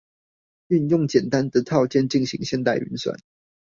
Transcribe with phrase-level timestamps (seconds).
[0.69, 3.19] 運用簡單的套件進行現代運算